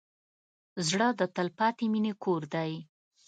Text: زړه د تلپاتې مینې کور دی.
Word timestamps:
زړه 0.87 1.07
د 1.19 1.21
تلپاتې 1.35 1.85
مینې 1.93 2.13
کور 2.23 2.41
دی. 2.53 2.71